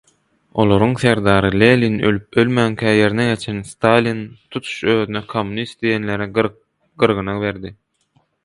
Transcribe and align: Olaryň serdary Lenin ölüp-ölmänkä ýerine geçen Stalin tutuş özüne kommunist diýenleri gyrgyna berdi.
Olaryň 0.61 0.93
serdary 1.01 1.51
Lenin 1.63 1.99
ölüp-ölmänkä 2.11 2.95
ýerine 3.01 3.27
geçen 3.33 3.61
Stalin 3.73 4.25
tutuş 4.55 4.73
özüne 4.95 5.23
kommunist 5.35 5.81
diýenleri 5.87 6.31
gyrgyna 6.41 7.39
berdi. 7.47 7.75